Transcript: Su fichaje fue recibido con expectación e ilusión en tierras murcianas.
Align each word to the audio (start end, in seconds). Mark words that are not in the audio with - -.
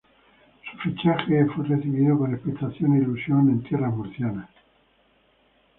Su 0.73 0.77
fichaje 0.79 1.45
fue 1.53 1.63
recibido 1.67 2.17
con 2.17 2.33
expectación 2.33 2.95
e 2.95 3.01
ilusión 3.03 3.49
en 3.51 3.61
tierras 3.61 3.93
murcianas. 3.95 4.49